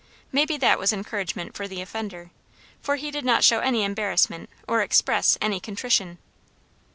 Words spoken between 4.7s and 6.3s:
express any contrition.